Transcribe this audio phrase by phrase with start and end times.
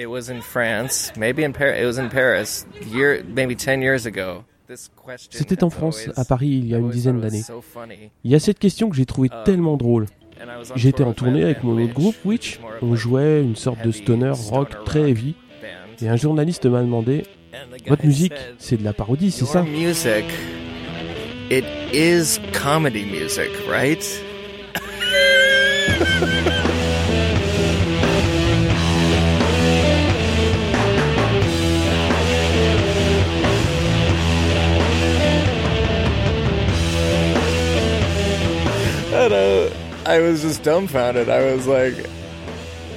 [0.00, 1.78] It was in France, maybe in Paris.
[1.82, 4.44] It was in Paris, year, maybe 10 years ago.
[5.28, 7.42] C'était en France, à Paris, il y a une dizaine d'années.
[8.24, 10.06] Il y a cette question que j'ai trouvée tellement drôle.
[10.74, 12.60] J'étais en tournée avec mon autre groupe, Witch.
[12.80, 15.34] On jouait une sorte de stoner rock très heavy.
[16.00, 17.24] Et un journaliste m'a demandé
[17.86, 19.66] Votre musique, c'est de la parodie, c'est ça?
[21.50, 24.02] it is comedy music, right?
[40.10, 41.28] I was just dumbfounded.
[41.28, 41.94] I was like,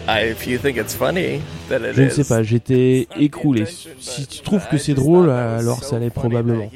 [0.08, 3.66] I, if you think it's funny, then it Je ne sais pas, j'étais écroulé.
[4.00, 6.72] Si tu trouves que c'est drôle, alors ça l'est probablement.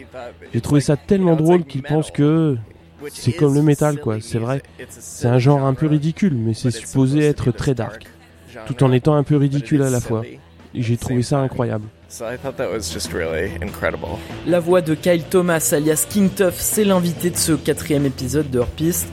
[0.53, 2.55] J'ai trouvé ça tellement drôle qu'il pense que
[3.09, 4.17] c'est comme le métal, quoi.
[4.21, 8.05] C'est vrai, c'est un genre un peu ridicule, mais c'est supposé être très dark,
[8.67, 10.21] tout en étant un peu ridicule à la fois.
[10.75, 11.85] J'ai trouvé ça incroyable.
[14.45, 18.61] La voix de Kyle Thomas alias King Tuff, c'est l'invité de ce quatrième épisode de
[18.75, 19.07] Piste.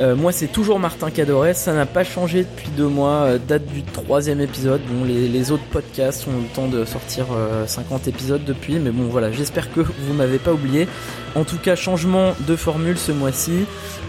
[0.00, 1.54] Euh, moi, c'est toujours Martin Cadoret.
[1.54, 3.26] Ça n'a pas changé depuis deux mois.
[3.26, 4.80] Euh, date du troisième épisode.
[4.88, 7.26] Bon, les, autres podcasts ont le temps de sortir
[7.66, 8.78] 50 euh, épisodes depuis.
[8.78, 9.30] Mais bon, voilà.
[9.30, 10.88] J'espère que vous m'avez pas oublié.
[11.34, 13.66] En tout cas, changement de formule ce mois-ci.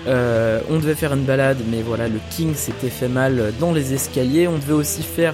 [0.07, 4.47] on devait faire une balade, mais voilà, le King s'était fait mal dans les escaliers.
[4.47, 5.33] On devait aussi faire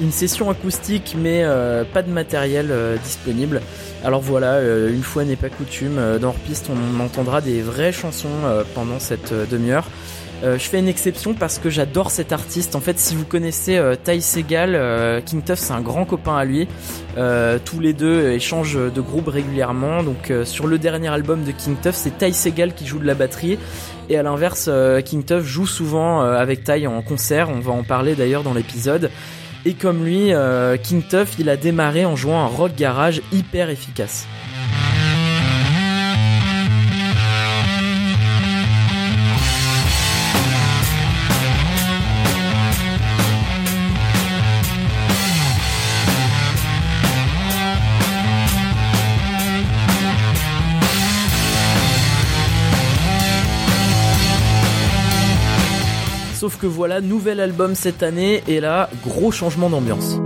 [0.00, 1.42] une session acoustique, mais
[1.94, 2.70] pas de matériel
[3.02, 3.62] disponible.
[4.04, 7.92] Alors voilà, euh, une fois n'est pas coutume, euh, dans Hors-Piste on entendra des vraies
[7.92, 9.86] chansons euh, pendant cette demi-heure.
[10.42, 12.74] je fais une exception parce que j'adore cet artiste.
[12.74, 16.66] En fait, si vous connaissez Ty Segal, King Tuff c'est un grand copain à lui.
[17.64, 20.02] tous les deux échangent de groupe régulièrement.
[20.02, 23.14] Donc sur le dernier album de King Tuff, c'est Ty Segal qui joue de la
[23.14, 23.56] batterie.
[24.08, 24.68] Et à l'inverse,
[25.04, 27.48] King Tuff joue souvent avec Ty en concert.
[27.48, 29.12] On va en parler d'ailleurs dans l'épisode.
[29.64, 33.70] Et comme lui, euh, King Tuff, il a démarré en jouant un rock garage hyper
[33.70, 34.26] efficace.
[56.42, 60.18] Sauf que voilà, nouvel album cette année et là, gros changement d'ambiance.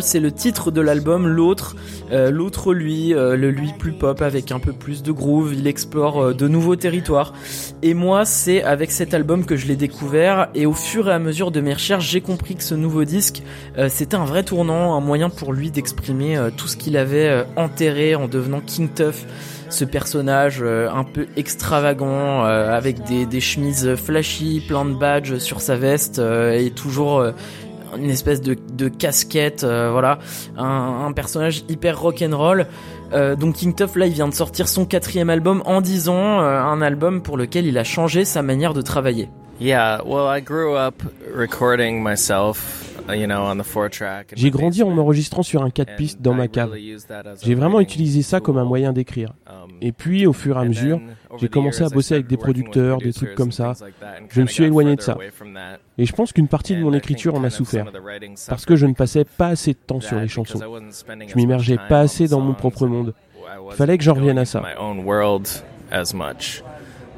[0.00, 1.26] C'est le titre de l'album.
[1.26, 1.76] L'autre,
[2.12, 5.54] euh, l'autre lui, euh, le lui plus pop avec un peu plus de groove.
[5.54, 7.32] Il explore euh, de nouveaux territoires.
[7.82, 10.48] Et moi, c'est avec cet album que je l'ai découvert.
[10.54, 13.42] Et au fur et à mesure de mes recherches, j'ai compris que ce nouveau disque,
[13.88, 18.26] c'était un vrai tournant, un moyen pour lui d'exprimer tout ce qu'il avait enterré en
[18.26, 19.26] devenant King Tuff
[19.70, 26.18] ce personnage un peu extravagant avec des, chemises flashy, plein de badges sur sa veste
[26.18, 27.32] et toujours
[27.96, 30.18] une espèce de, casquette, euh, voilà,
[30.56, 32.66] un, personnage hyper rock'n'roll.
[33.12, 36.60] Euh, donc King Tuff là, il vient de sortir son quatrième album en disant euh,
[36.60, 39.28] un album pour lequel il a changé sa manière de travailler.
[39.60, 41.02] Yeah, well, I grew up
[41.34, 42.87] recording myself
[44.34, 46.74] j'ai grandi en m'enregistrant sur un 4 pistes dans ma cave.
[47.42, 49.34] J'ai vraiment utilisé ça comme un moyen d'écrire.
[49.46, 51.00] Um, et puis, au fur et à mesure,
[51.38, 53.72] j'ai commencé à bosser avec des producteurs, des trucs comme ça.
[54.30, 55.16] Je me suis éloigné de ça.
[55.96, 57.86] Et je pense qu'une partie de mon écriture en a souffert.
[58.48, 60.60] Parce que je ne passais pas assez de temps sur les chansons.
[61.26, 63.14] Je m'immergeais pas assez dans mon propre monde.
[63.70, 64.62] Il fallait que j'en revienne à ça.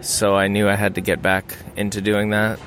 [0.03, 2.59] So I knew I had to get back into doing that.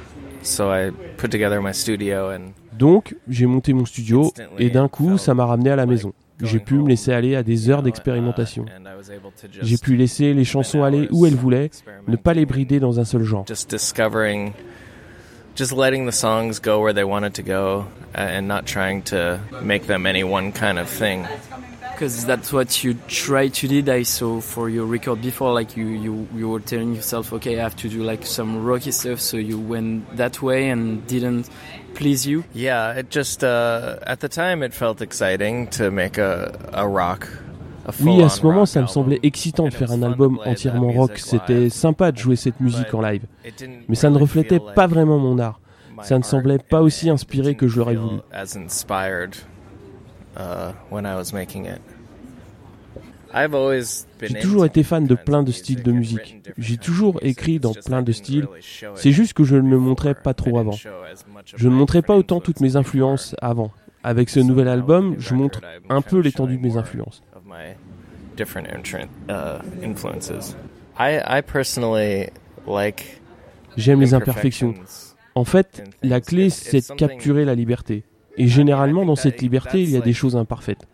[0.44, 5.18] So I put together my studio and donc, j'ai monté mon studio et d'un coup,
[5.18, 6.14] ça m'a ramené à la maison.
[6.42, 8.66] J'ai pu me laisser aller à des heures d'expérimentation.
[9.62, 11.70] J'ai pu laisser les chansons aller où elles voulaient,
[12.08, 13.46] ne pas les brider dans un seul genre.
[15.56, 17.86] Just letting the songs go where they wanted to go
[18.16, 21.28] uh, and not trying to make them any one kind of thing.
[22.03, 23.89] Because that's what you try to do.
[23.89, 27.63] I saw for your record before, like you, you, you were telling yourself, okay, I
[27.63, 29.21] have to do like some rocky stuff.
[29.21, 31.50] So you went that way and didn't
[31.94, 32.44] please you?
[32.53, 37.29] Yeah, it just uh, at the time it felt exciting to make a, a rock.
[38.01, 41.17] Oui, à ce moment, ça me semblait excitant de faire un album entièrement rock.
[41.17, 43.23] C'était sympa de jouer cette musique en live.
[43.89, 45.59] Mais ça ne reflétait pas vraiment mon art.
[46.01, 48.19] Ça ne semblait pas aussi inspiré que je l'aurais voulu.
[53.33, 56.41] J'ai toujours été fan de plein de styles de musique.
[56.57, 58.47] J'ai toujours écrit dans plein de styles.
[58.95, 60.77] C'est juste que je ne le montrais pas trop avant.
[61.56, 63.71] Je ne montrais pas autant toutes mes influences avant.
[64.03, 67.24] Avec ce nouvel album, je montre un peu l'étendue de mes influences.
[73.77, 74.74] J'aime les imperfections.
[75.36, 78.03] En fait, la clé, c'est de capturer la liberté.
[78.38, 80.88] Et généralement, dans cette liberté, il y a des choses imparfaites.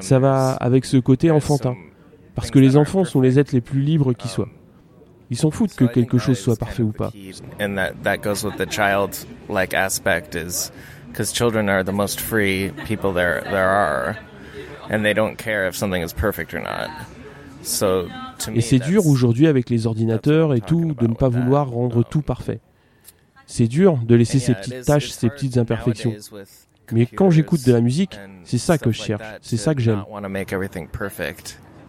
[0.00, 1.74] Ça va avec ce côté enfantin.
[2.34, 4.48] Parce que les enfants sont les êtres les plus libres qui soient.
[5.30, 7.10] Ils s'en foutent que quelque chose soit parfait ou pas.
[11.12, 14.16] Because children are the most free people there there are,
[14.90, 16.88] and they don't care if something is perfect or not.
[18.54, 22.22] Et c'est dur aujourd'hui avec les ordinateurs et tout de ne pas vouloir rendre tout
[22.22, 22.60] parfait.
[23.46, 26.14] C'est dur de laisser ces petites tâches, ces petites imperfections.
[26.92, 30.04] Mais quand j'écoute de la musique, c'est ça que je cherche, c'est ça que j'aime.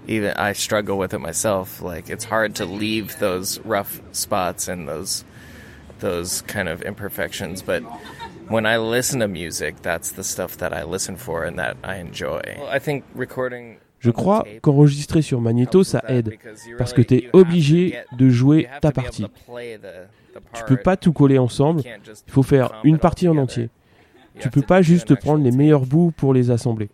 [0.05, 1.81] Even I struggle with it myself.
[1.81, 5.23] Like it's hard to leave those rough spots and those
[5.99, 7.83] those kind of imperfections, but
[8.49, 12.01] when I listen to music, that's the stuff that I listen for and that I
[12.01, 12.41] enjoy.
[12.69, 16.37] I think recording je crois qu'enregistrer sur magnéto, ça aide,
[16.77, 19.25] parce que tu es obligé de jouer ta partie.
[20.53, 23.69] Tu peux pas tout coller ensemble, il faut faire une partie en entier.
[24.39, 26.89] Tu peux pas juste prendre les meilleurs bouts pour les assembler.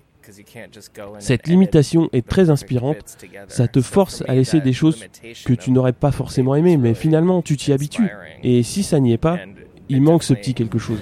[1.18, 5.06] Cette limitation est très inspirante, ça te force à laisser des choses
[5.46, 8.10] que tu n'aurais pas forcément aimées, mais finalement tu t'y habitues.
[8.44, 9.40] Et si ça n'y est pas,
[9.88, 11.00] il manque ce petit quelque chose.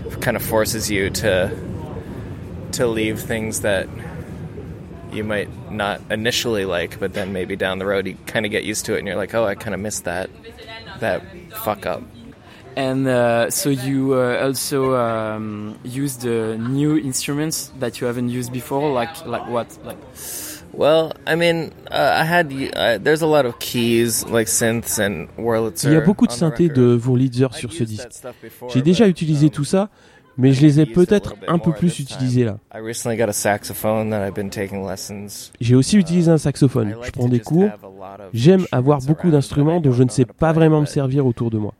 [5.12, 8.64] you might not initially like, but then maybe down the road you kind of get
[8.64, 10.30] used to it, and you're like, oh, I kind of missed that
[11.00, 11.22] that
[11.64, 12.04] fuck up.
[12.78, 18.54] And uh, so you uh, also um, use the new instruments that you haven't used
[18.54, 19.98] before, like like what, like.
[20.74, 25.28] Well, I mean, uh, I had uh, there's a lot of keys like synths and
[25.40, 25.90] Wurlitzer.
[25.90, 28.10] Il y a beaucoup de synthés de Wurlitzer sur ce disque.
[28.72, 29.90] J'ai déjà utilisé tout ça,
[30.38, 32.60] mais je les ai peut-être un peu plus utilisés là.
[35.60, 37.72] J'ai aussi utilisé un saxophone, je prends des cours.
[38.34, 41.74] J'aime avoir beaucoup d'instruments dont je ne sais pas vraiment me servir autour de moi.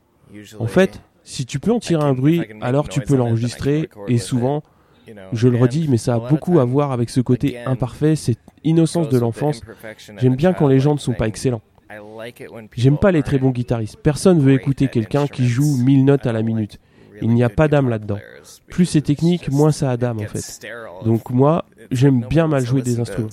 [0.58, 4.62] En fait, si tu peux en tirer un bruit, alors tu peux l'enregistrer et souvent,
[5.32, 9.08] je le redis, mais ça a beaucoup à voir avec ce côté imparfait, cette innocence
[9.08, 9.60] de l'enfance.
[10.18, 11.62] J'aime bien quand les gens ne sont pas excellents.
[12.76, 13.96] J'aime pas les très bons guitaristes.
[14.02, 16.78] Personne veut écouter quelqu'un qui joue 1000 notes à la minute.
[17.20, 18.18] Il n'y a pas d'âme là-dedans.
[18.68, 20.66] Plus c'est technique, moins ça a d'âme en fait.
[21.04, 23.28] Donc moi, j'aime bien mal jouer des instruments.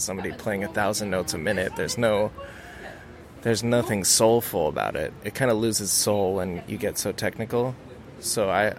[3.45, 5.13] There's nothing soulful about it.
[5.23, 7.75] It kind of loses soul when you get so technical.
[8.19, 8.73] So I,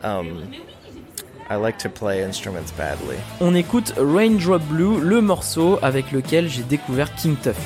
[0.00, 0.54] um,
[1.50, 3.16] I like to play instruments badly.
[3.40, 7.58] On écoute Raindrop Blue, le morceau avec lequel j'ai découvert King Tuff.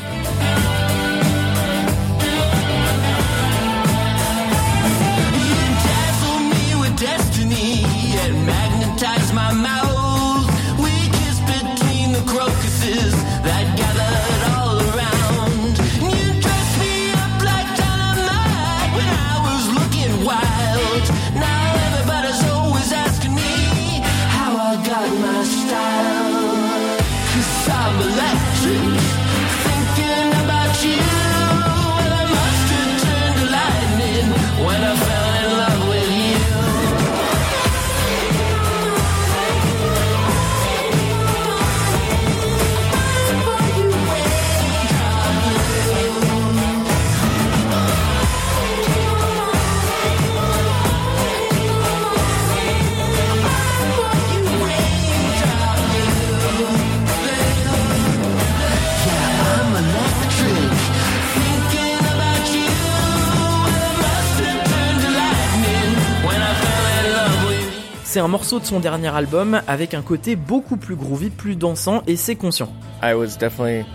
[68.28, 72.16] Un morceau de son dernier album avec un côté beaucoup plus groovy, plus dansant et
[72.16, 72.70] c'est conscient.
[73.02, 73.86] I was definitely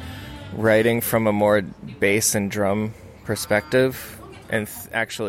[0.57, 1.61] writing from a more
[2.01, 2.89] bass and drum
[3.27, 3.95] perspective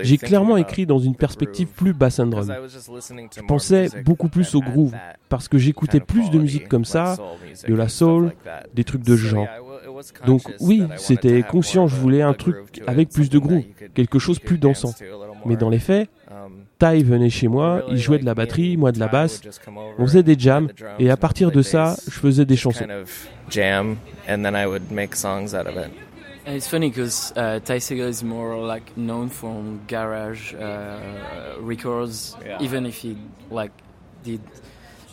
[0.02, 2.50] J'ai clairement écrit dans une perspective plus bass and drum.
[2.50, 4.94] Je pensais beaucoup plus au groove,
[5.28, 7.16] parce que j'écoutais plus de musique comme ça,
[7.66, 8.32] de la soul,
[8.75, 9.49] des trucs de ce genre.
[10.26, 12.56] Donc oui, c'était conscient, je voulais un truc
[12.87, 14.94] avec plus de groove, quelque chose plus dansant.
[15.46, 16.08] Mais dans les faits,
[16.78, 19.40] Ty venait chez moi, il jouait de la batterie, moi de la basse,
[19.98, 22.86] on faisait des jams, et à partir de ça, je faisais des chansons.
[26.46, 30.98] It's funny because uh, Ty Segall is more like known for garage uh,
[31.58, 32.58] records, yeah.
[32.60, 33.16] even if he
[33.50, 33.72] like
[34.22, 34.42] did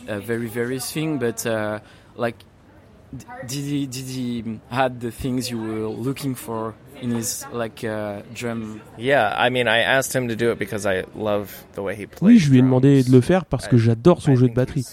[0.08, 1.18] a very various thing.
[1.18, 1.80] But uh,
[2.16, 2.36] like,
[3.46, 8.22] did he did he had the things you were looking for in his like uh,
[8.34, 8.80] drum?
[8.98, 12.06] Yeah, I mean, I asked him to do it because I love the way he
[12.06, 12.22] plays.
[12.22, 14.86] Oui, je lui ai demandé de le faire parce que j'adore son jeu de batterie.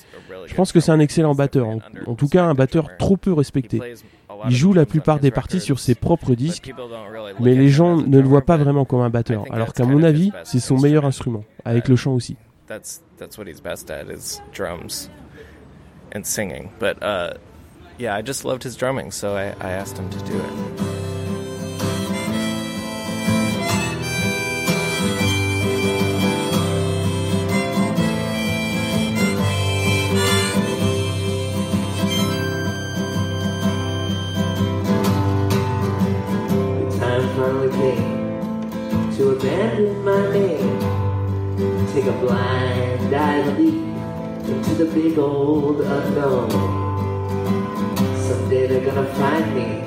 [0.47, 3.31] Je pense que c'est un excellent batteur, en, en tout cas un batteur trop peu
[3.33, 3.79] respecté.
[4.49, 6.73] Il joue la plupart des parties sur ses propres disques,
[7.39, 10.31] mais les gens ne le voient pas vraiment comme un batteur, alors qu'à mon avis,
[10.43, 12.35] c'est son meilleur instrument, avec le chant aussi.
[16.13, 16.71] and singing.
[16.79, 17.33] But uh,
[17.99, 20.79] yeah, I just loved his drumming, so I, I asked him to do it.
[39.17, 40.79] To abandon my name.
[41.93, 43.73] Take a blind dive leap
[44.47, 46.98] into the big old unknown.
[48.69, 49.81] They're gonna find me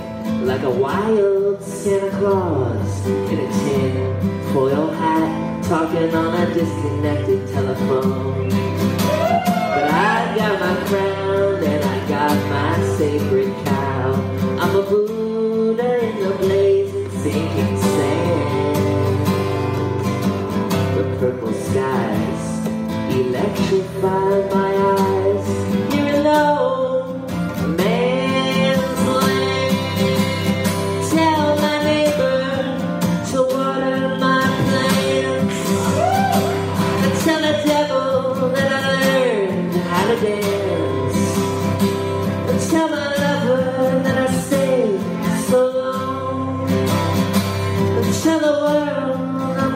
[0.45, 8.49] like a wild Santa Claus in a tin foil hat, talking on a disconnected telephone.
[8.49, 14.15] But I got my crown and I got my sacred cow.
[14.59, 19.27] I'm a Buddha in the blazing sinking sand.
[20.97, 22.67] The purple skies
[23.15, 25.12] electrify my eyes.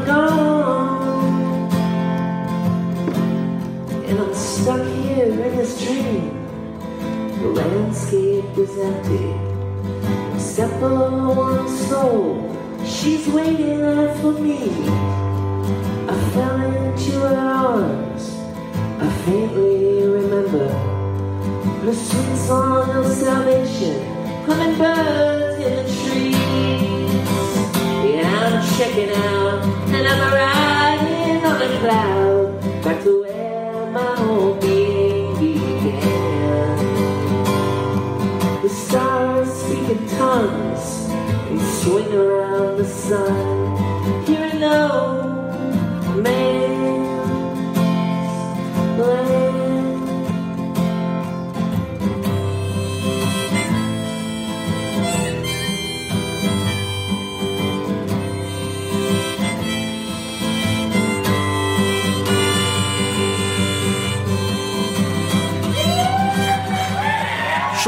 [0.07, 0.47] World
[4.27, 6.31] I'm stuck here in this dream.
[7.39, 9.35] The landscape is empty,
[10.35, 12.57] except for one soul.
[12.85, 14.59] She's waiting there for me.
[16.09, 18.35] I fell into her arms.
[19.01, 20.69] I faintly remember
[21.85, 24.03] the sweet song of salvation,
[24.47, 26.86] humming birds in the trees.
[28.77, 36.77] Checking out, and I'm riding on a cloud back to where my whole being began.
[38.61, 41.09] The stars speak in tongues
[41.49, 44.27] and swing around the sun.
[44.27, 45.23] Here and now,
[46.17, 46.76] man's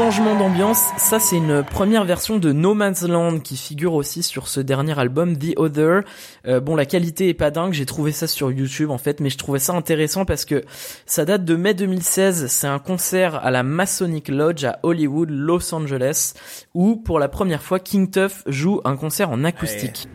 [0.09, 4.47] Changement d'ambiance, ça c'est une première version de No Man's Land qui figure aussi sur
[4.47, 6.01] ce dernier album The Other.
[6.47, 9.29] Euh, bon la qualité est pas dingue, j'ai trouvé ça sur YouTube en fait, mais
[9.29, 10.63] je trouvais ça intéressant parce que
[11.05, 15.75] ça date de mai 2016, c'est un concert à la Masonic Lodge à Hollywood, Los
[15.75, 16.33] Angeles,
[16.73, 20.07] où pour la première fois King Tuff joue un concert en acoustique.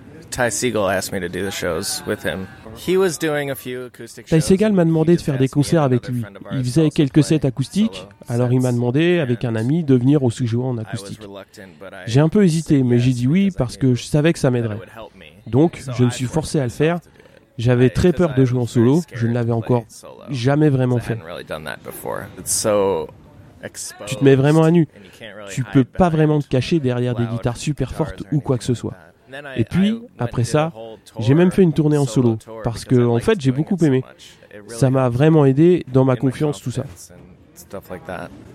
[0.50, 2.47] Segall asked me to do the shows with him.
[4.26, 6.25] Ty Segall m'a demandé de faire des concerts avec lui.
[6.53, 10.47] Il faisait quelques sets acoustiques, alors il m'a demandé, avec un ami, de venir aussi
[10.47, 11.21] jouer en acoustique.
[12.07, 14.81] J'ai un peu hésité, mais j'ai dit oui parce que je savais que ça m'aiderait.
[15.47, 16.99] Donc, je me suis forcé à le faire.
[17.57, 19.85] J'avais très peur de jouer en solo, je ne l'avais encore
[20.31, 21.19] jamais vraiment fait.
[24.07, 24.88] Tu te mets vraiment à nu.
[25.49, 28.75] Tu peux pas vraiment te cacher derrière des guitares super fortes ou quoi que ce
[28.75, 28.95] soit.
[29.57, 30.73] Et puis, après ça,
[31.19, 34.04] j'ai même fait une tournée en solo, parce que, en fait, j'ai beaucoup aimé.
[34.69, 36.85] Ça m'a vraiment aidé dans ma confiance, tout ça.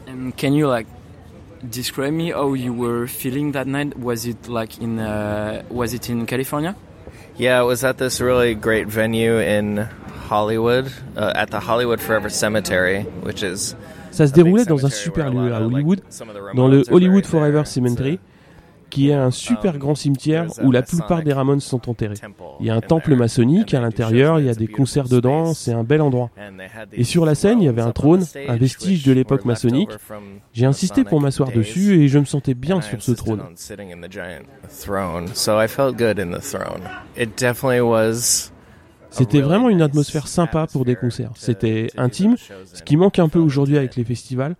[0.07, 0.87] And can you like
[1.63, 3.93] describe me how you were feeling that night?
[3.97, 6.75] Was it like in uh, was it in California?
[7.37, 9.87] Yeah, it was at this really great venue in
[10.29, 13.75] Hollywood, uh, at the Hollywood Forever Cemetery, which is.
[14.11, 16.01] Ça se déroulait dans un super lieu à Hollywood,
[16.55, 18.19] dans le Hollywood Forever Cemetery,
[18.89, 22.15] qui est un super grand cimetière où la plupart des Ramones sont enterrés.
[22.59, 25.73] Il y a un temple maçonnique à l'intérieur, il y a des concerts dedans, c'est
[25.73, 26.29] un bel endroit.
[26.93, 29.91] Et sur la scène, il y avait un trône, un vestige de l'époque maçonnique.
[30.53, 33.41] J'ai insisté pour m'asseoir dessus et je me sentais bien sur ce trône.
[39.11, 41.31] C'était vraiment une atmosphère sympa pour des concerts.
[41.35, 42.35] C'était intime,
[42.73, 44.55] ce qui manque un peu aujourd'hui avec les festivals.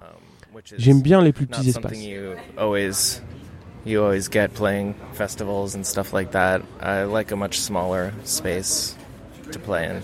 [0.78, 1.98] J'aime bien les plus petits espaces.
[3.86, 6.62] You always get playing festivals and stuff like that.
[6.82, 8.96] I like a much smaller space
[9.52, 10.02] to play in.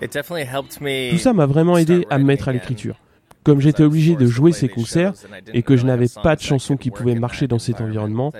[0.00, 2.96] It definitely helped me Tout ça m'a vraiment aidé à me mettre à l'écriture.
[3.44, 5.14] Comme j'étais obligé de jouer ces concerts
[5.54, 8.30] et que je n'avais pas de chanson qui pouvait marcher dans cet environnement,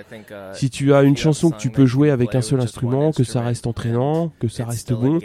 [0.53, 3.41] si tu as une chanson que tu peux jouer avec un seul instrument, que ça
[3.41, 5.17] reste entraînant, que ça reste bon,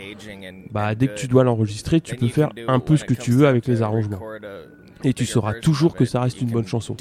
[0.71, 3.47] bah dès que tu dois l'enregistrer, tu peux faire un peu ce que tu veux
[3.47, 4.21] avec les arrangements
[5.05, 6.97] et tu sauras toujours que ça reste une bonne chanson.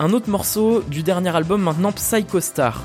[0.00, 2.82] Un autre morceau du dernier album maintenant, Psycho Star.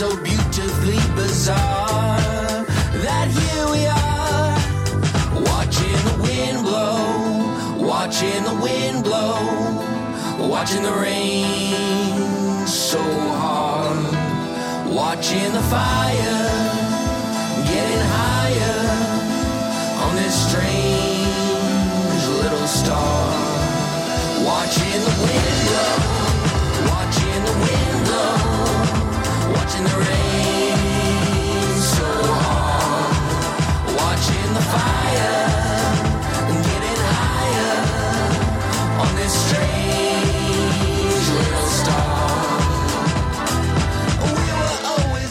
[0.00, 2.64] So beautifully bizarre
[3.04, 4.56] that here we are,
[5.44, 9.36] watching the wind blow, watching the wind blow,
[10.48, 13.02] watching the rain so
[13.42, 14.14] hard,
[14.88, 16.48] watching the fire
[17.68, 18.80] getting higher
[20.04, 23.28] on this strange little star,
[24.48, 25.99] watching the wind blow,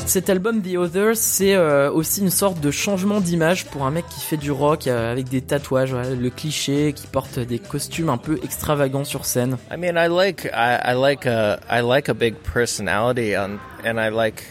[0.10, 4.06] Cet album The Others, c'est euh, aussi une sorte de changement d'image pour un mec
[4.10, 8.10] qui fait du rock euh, avec des tatouages, voilà, le cliché, qui porte des costumes
[8.10, 9.58] un peu extravagants sur scène.
[9.72, 14.00] I mean, I like I, I like a I like a big personality on, and
[14.00, 14.44] I like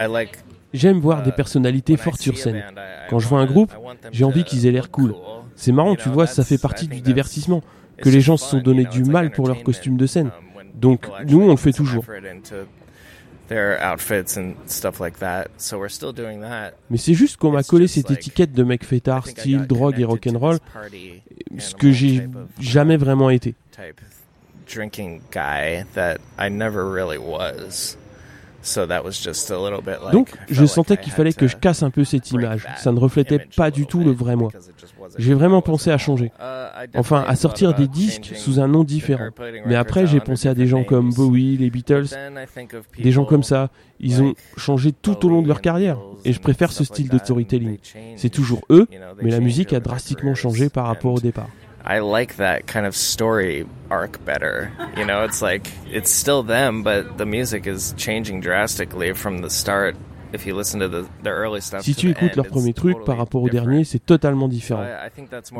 [0.00, 0.38] I like
[0.72, 2.64] J'aime voir des personnalités fortes sur scène.
[3.08, 3.72] Quand je vois un groupe,
[4.10, 5.14] j'ai envie qu'ils aient l'air cool.
[5.54, 7.62] C'est marrant, tu vois, ça fait partie du divertissement,
[7.98, 10.30] que les gens se sont donné du mal pour leurs costumes de scène.
[10.74, 12.04] Donc nous, on le fait toujours.
[16.90, 20.58] Mais c'est juste qu'on m'a collé cette étiquette de mec fêtard, style, drogue et rock'n'roll,
[21.58, 22.26] ce que j'ai
[22.58, 23.54] jamais vraiment été.
[30.12, 32.66] Donc, je sentais qu'il fallait que je casse un peu cette image.
[32.78, 34.50] Ça ne reflétait pas du tout le vrai moi.
[35.18, 36.32] J'ai vraiment pensé à changer.
[36.40, 39.28] Uh, enfin, à sortir des disques sous un nom différent.
[39.66, 42.06] Mais après, j'ai pensé à des gens comme Bowie, les Beatles,
[42.98, 43.70] des gens comme ça.
[44.00, 45.98] Ils ont changé tout au long de leur carrière.
[46.24, 47.78] Et je préfère ce style de storytelling.
[48.16, 48.86] C'est toujours eux,
[49.22, 51.48] mais la musique a drastiquement changé par rapport au départ.
[51.86, 54.72] I like that kind of story arc better.
[54.96, 59.50] You know, it's like it's still them, but the music is changing drastically from the
[59.50, 59.94] start.
[60.34, 63.16] If you listen to the, the early stuff si tu écoutes leur premier truc par
[63.18, 64.84] rapport au dernier, c'est totalement différent.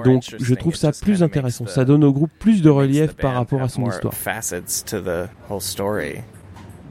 [0.04, 1.66] Donc, je trouve ça plus intéressant.
[1.66, 4.12] Ça donne au groupe plus de relief par rapport à son histoire.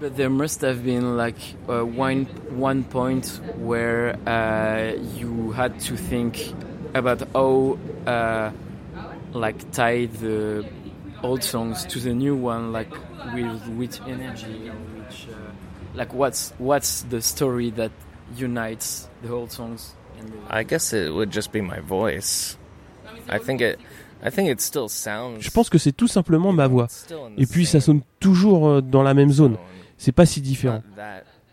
[0.01, 2.25] But there must have been like uh, one
[2.57, 6.53] one point where uh, you had to think
[6.93, 7.77] about how.
[8.05, 8.49] Uh,
[9.33, 10.65] like tie the
[11.23, 12.91] old songs to the new one like
[13.33, 14.71] with which energy
[15.95, 17.91] like what's what's the story that
[18.37, 22.57] unites the old songs and the I guess it would just be my voice.
[23.29, 23.79] I think it
[24.23, 26.87] I think it still sounds Je pense que c'est tout simplement ma voix.
[27.37, 29.57] et puis ça sonne toujours euh, dans la même zone.
[29.97, 30.81] C'est pas si différent.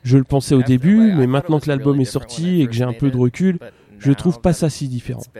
[0.02, 2.92] je le pensais au début mais maintenant que l'album est sorti et que j'ai un
[2.94, 3.58] peu de recul
[4.00, 5.22] je trouve pas ça si différent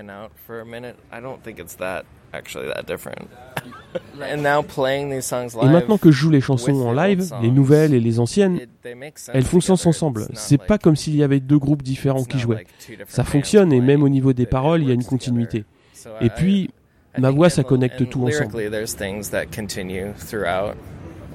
[4.20, 8.61] Et maintenant que je joue les chansons en live, les nouvelles et les anciennes,
[9.33, 10.29] elles font sens ensemble.
[10.35, 12.66] C'est pas comme s'il y avait deux groupes différents qui jouaient.
[13.09, 15.64] Ça fonctionne et même au niveau des paroles, il y a une continuité.
[16.20, 16.70] Et puis,
[17.18, 18.57] ma voix, ça connecte tout ensemble.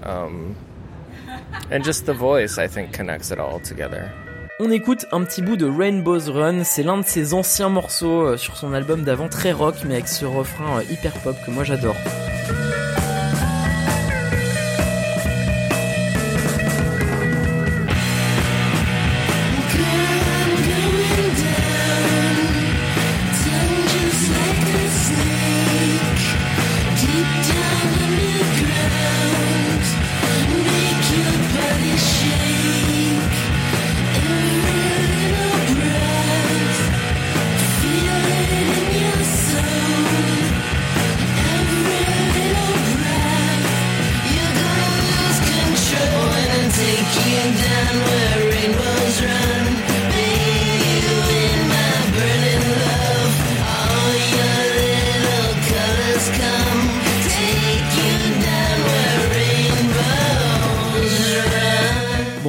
[0.06, 0.56] Um,
[1.72, 4.12] and just the voice, I think, connects it all together.
[4.58, 8.38] On écoute un petit bout de Rainbow's Run, c'est l'un de ses anciens morceaux euh,
[8.38, 11.66] sur son album d'avant, très rock, mais avec ce refrain euh, hyper pop que moi
[11.66, 11.98] j'adore.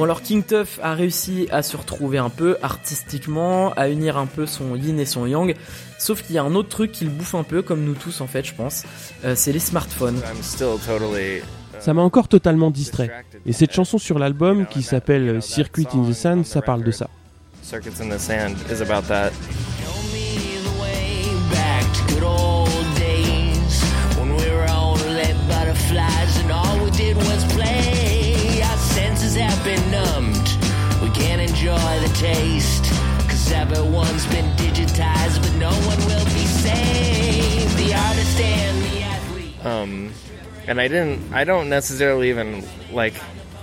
[0.07, 4.45] Alors King Tuff a réussi à se retrouver un peu artistiquement, à unir un peu
[4.45, 5.53] son yin et son yang,
[5.99, 8.21] sauf qu'il y a un autre truc qui le bouffe un peu, comme nous tous
[8.21, 8.85] en fait je pense,
[9.25, 10.15] euh, c'est les smartphones.
[10.15, 11.39] I'm still totally.
[11.39, 11.41] uh,
[11.81, 13.11] Ça m'a encore totalement distrait.
[13.45, 17.09] Et cette chanson sur l'album qui s'appelle Circuit in the Sand, ça parle de ça.
[17.61, 19.31] Circuits in the Sand is about that.
[19.83, 23.83] Show me the way back to good old days
[24.17, 27.43] when we were all led butterflies and all we did was
[29.67, 30.47] been numbed.
[31.03, 32.85] We can't enjoy the taste
[33.27, 37.75] cause everyone's been digitized, but no one will be saved.
[37.77, 39.65] The artist and the athlete.
[39.65, 40.11] Um,
[40.69, 41.19] and I didn't.
[41.33, 43.15] I don't necessarily even like.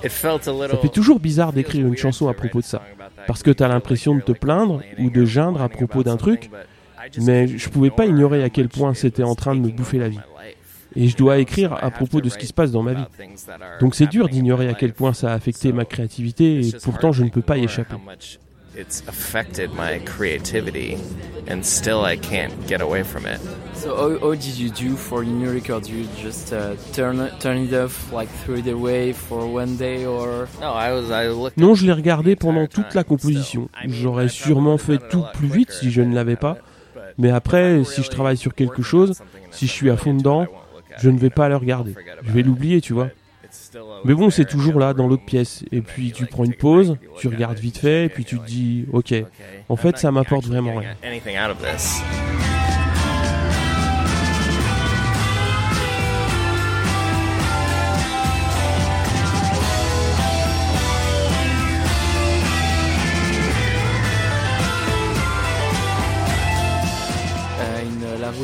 [0.03, 0.77] It felt a little.
[0.77, 2.83] Ça fait toujours bizarre d'écrire une chanson à propos de ça.
[3.27, 6.51] Parce que t'as l'impression de te plaindre ou de geindre à propos d'un truc,
[7.23, 10.11] mais je pouvais pas ignorer à quel point c'était en train de me bouffer la
[10.11, 10.21] vie.
[10.97, 13.05] Et je dois écrire à propos de ce qui se passe dans ma vie.
[13.81, 17.25] Donc c'est dur d'ignorer à quel point ça a affecté ma créativité et pourtant je
[17.25, 17.97] ne peux pas y échapper.
[18.77, 20.97] It's affected my creativity,
[21.49, 23.39] and still I can't get away from it.
[23.75, 25.87] So how, how did you do for your new record?
[25.87, 30.49] You just uh, turn turn it off, like throw it away for one day, or?
[30.61, 31.13] No, I was.
[31.13, 31.57] I looked.
[31.57, 33.69] Non, je l'ai regardé pendant toute la composition.
[33.87, 36.57] J'aurais sûrement fait tout plus vite si je ne l'avais pas.
[37.17, 40.47] Mais après, si je travaille sur quelque chose, si je suis à fond dedans,
[40.99, 41.95] je ne vais pas le regarder.
[42.23, 43.09] Je vais l'oublier, tu vois.
[44.05, 45.65] Mais bon, c'est toujours là, dans l'autre pièce.
[45.73, 48.87] Et puis tu prends une pause, tu regardes vite fait, et puis tu te dis,
[48.93, 49.15] ok,
[49.69, 50.95] en fait, ça m'apporte vraiment rien.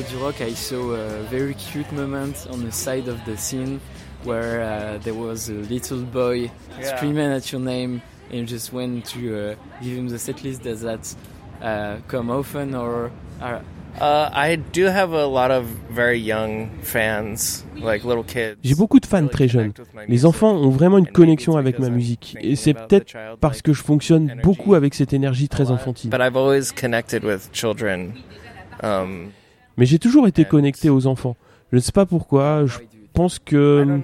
[0.00, 3.80] Uh, du Rock, I saw a very cute moment on the side of the scene
[4.24, 6.96] where uh, there was a little boy Yeah.
[6.96, 10.62] screaming at your name, and you just went to uh, give him the set list.
[10.62, 11.14] Does that
[11.62, 13.10] uh, come often, or
[13.40, 13.60] are,
[14.00, 18.56] Uh, I do have a lot of very young fans, like little kids.
[18.62, 19.72] J'ai beaucoup de fans très jeunes.
[20.06, 22.36] Les enfants ont vraiment une connexion avec ma musique.
[22.40, 26.08] Et c'est peut-être parce que je fonctionne beaucoup avec cette énergie très enfantine.
[26.08, 28.12] But I've always connected with children.
[28.84, 29.32] Um,
[29.76, 31.36] Mais j'ai toujours été connecté aux enfants.
[31.70, 32.78] Je ne sais pas pourquoi, je
[33.12, 34.00] pense que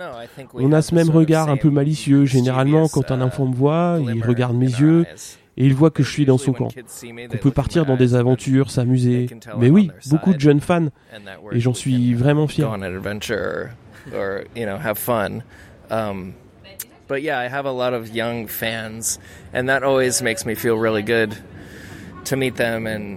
[0.54, 2.24] on a have ce the même regard un peu malicieux.
[2.24, 5.04] Généralement, mischievous, quand un uh, enfant me voit, il regarde mes yeux
[5.56, 6.68] et il voit que je suis dans son camp.
[7.32, 9.26] On peut partir my dans des eyes, aventures, s'amuser.
[9.58, 12.64] Mais I'm oui, beaucoup de jeunes fans, and that we're- et j'en suis vraiment fier.
[12.64, 13.70] on an adventure
[14.12, 15.42] or, or you know have fun.
[15.90, 16.34] Um,
[17.08, 19.18] but yeah, I have a lot of young fans,
[19.54, 21.34] and that always makes me feel really good to meet them.
[21.34, 22.15] And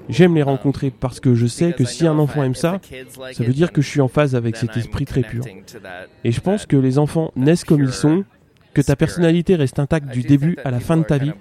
[0.09, 2.79] J'aime les rencontrer parce que je sais que si un enfant aime ça,
[3.33, 5.43] ça veut dire que je suis en phase avec cet esprit très pur.
[6.23, 8.23] Et je pense que les enfants naissent comme ils sont,
[8.73, 11.31] que ta personnalité reste intacte du début à la fin de ta vie,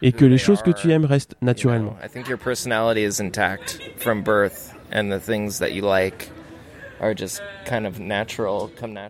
[0.00, 1.96] et que les choses que tu aimes restent naturellement.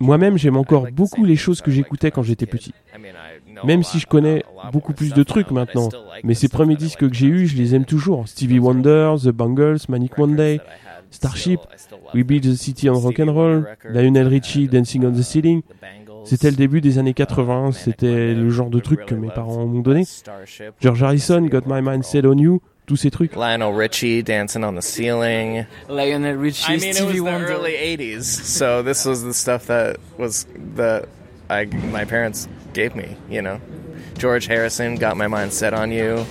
[0.01, 2.75] Moi-même, j'aime encore beaucoup les choses que j'écoutais quand j'étais petit.
[3.65, 5.89] Même si je connais beaucoup plus de trucs maintenant.
[6.25, 8.27] Mais ces premiers disques que j'ai eus, je les aime toujours.
[8.29, 10.61] Stevie Wonder, the Bangles, Manic Monday,
[11.11, 11.61] Starship,
[12.15, 15.63] We Build the City on Rock'n'Roll, Lionel Richie, Dancing on the uh, Ceiling.
[15.63, 19.07] The Bangles, C'était le début des années uh, 80, Manic c'était le genre de truc
[19.07, 20.05] que mes parents m'ont donné.
[20.81, 22.05] George Harrison, Got My Mind.
[22.05, 23.35] Set on You, tous ces trucs.
[23.37, 25.65] Lionel Richie, Dancing on the Ceiling.
[25.89, 27.53] Lionel Richie, I mean, it was Stevie the Wonder?
[27.53, 31.07] early '80s, so this was the stuff that was that
[31.49, 33.17] I my parents gave me.
[33.29, 33.61] You know,
[34.19, 36.25] George Harrison got my mind set on you.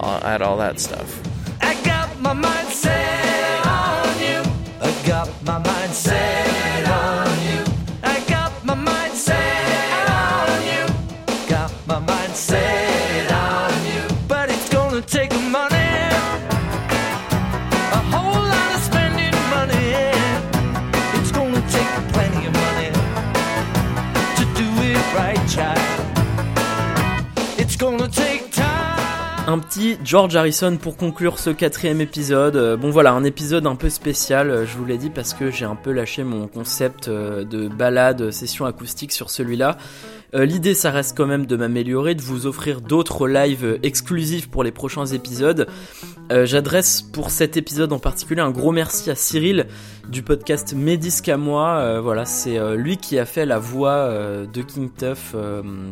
[0.00, 1.20] Uh, I had all that stuff.
[1.60, 4.40] I got my mind set on you.
[4.80, 7.60] I got my mind set on you.
[8.02, 10.84] I got my mind set on you.
[11.50, 12.73] Got my mind set
[29.46, 32.56] Un petit George Harrison pour conclure ce quatrième épisode.
[32.56, 35.50] Euh, bon voilà, un épisode un peu spécial, euh, je vous l'ai dit, parce que
[35.50, 39.76] j'ai un peu lâché mon concept euh, de balade, session acoustique sur celui-là.
[40.34, 44.72] L'idée, ça reste quand même de m'améliorer, de vous offrir d'autres lives exclusifs pour les
[44.72, 45.68] prochains épisodes.
[46.30, 49.66] J'adresse pour cet épisode en particulier un gros merci à Cyril
[50.08, 51.78] du podcast Médisque à moi.
[51.78, 55.34] Euh, voilà, c'est euh, lui qui a fait la voix euh, de King Tuff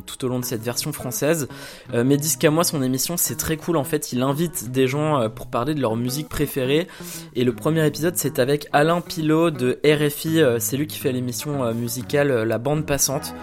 [0.07, 1.49] tout au long de cette version française.
[1.93, 4.13] Médisque à moi, son émission, c'est très cool en fait.
[4.13, 6.87] Il invite des gens pour parler de leur musique préférée.
[7.35, 10.43] Et le premier épisode, c'est avec Alain Pilot de RFI.
[10.59, 13.35] c'est lui qui fait l'émission musicale La Bande Passante.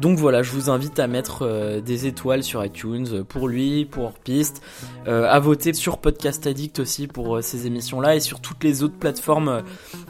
[0.00, 4.12] Donc voilà, je vous invite à mettre euh, des étoiles sur iTunes pour lui, pour
[4.12, 4.62] Piste,
[5.08, 8.82] euh, à voter sur Podcast Addict aussi pour euh, ces émissions-là et sur toutes les
[8.82, 9.62] autres plateformes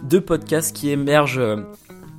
[0.03, 1.65] de podcasts qui émergent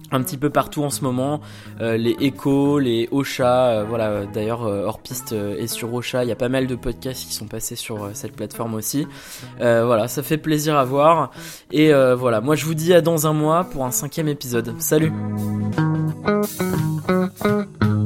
[0.10, 1.42] un petit peu partout en ce moment,
[1.82, 6.48] les Echo, les Ocha, voilà, d'ailleurs hors piste et sur Ocha, il y a pas
[6.48, 9.06] mal de podcasts qui sont passés sur cette plateforme aussi.
[9.60, 11.32] voilà, ça fait plaisir à voir.
[11.72, 14.74] Et voilà, moi je vous dis à dans un mois pour un cinquième épisode.
[14.80, 15.12] Salut
[17.08, 17.97] 嗯嗯嗯。